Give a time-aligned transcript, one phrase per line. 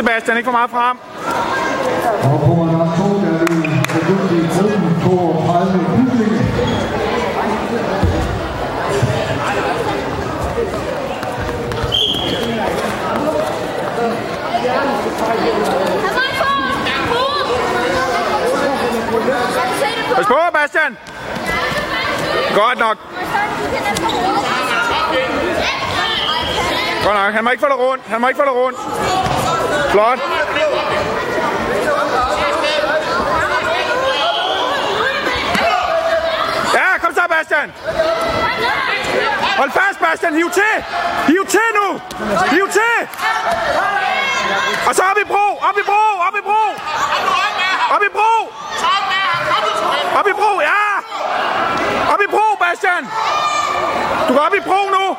[0.00, 0.36] Puste, Bastian.
[0.36, 0.98] Ikke for meget frem.
[2.32, 3.60] Og på nummer 2, der er vi
[3.94, 6.40] begyndt i gruppen 32 Byglinge.
[20.16, 20.98] Pas på, Bastian.
[22.54, 22.96] Godt nok.
[27.04, 27.34] Godt nok.
[27.34, 28.02] Han må ikke få dig rundt.
[28.06, 28.78] Han må ikke få dig rundt.
[29.90, 30.18] Flot.
[36.74, 37.72] Ja, kom så, Bastian.
[39.56, 40.34] Hold fast, Bastian.
[40.34, 40.74] Hiv til.
[41.26, 42.00] Hiv til nu.
[42.50, 43.08] Hiv til.
[44.86, 45.46] Og så op i bro.
[45.68, 46.04] Op i bro.
[46.26, 46.62] Op i bro.
[47.94, 48.50] Op i bro.
[50.18, 50.84] Op i bro, ja!
[52.12, 53.04] Op i bro, Bastian!
[54.28, 55.16] Du går op i bro nu!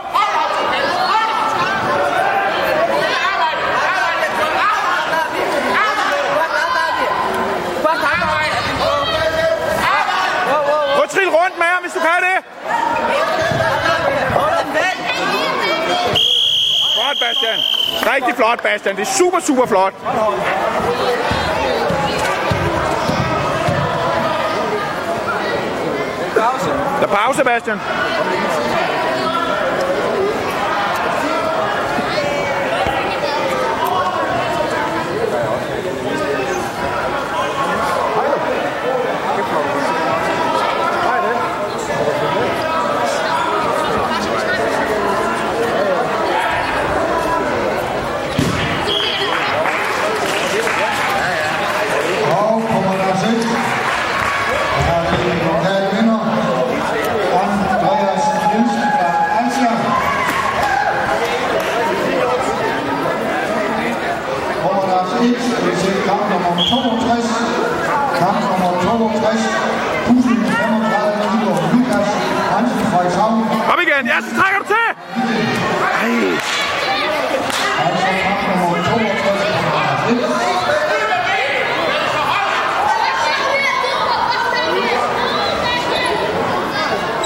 [12.06, 12.38] Kan det!
[16.96, 17.60] Flot, Bastian!
[18.14, 18.96] Rigtig flot, Bastian.
[18.96, 19.94] Det er super, super flot.
[27.02, 27.80] Der er pause, Bastian.
[74.02, 74.16] Op igen.
[74.16, 74.88] Ja, så trækker du til.
[76.02, 76.10] Ej.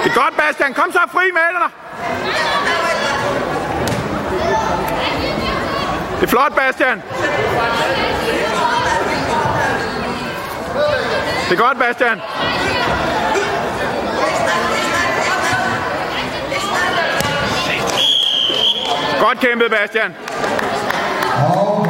[0.03, 0.73] Det er godt, Bastian.
[0.73, 1.71] Kom så fri med dig.
[6.19, 7.01] Det er flot, Bastian.
[11.49, 12.21] Det er godt, Bastian.
[19.25, 20.15] Godt kæmpet, Bastian.
[21.55, 21.84] Og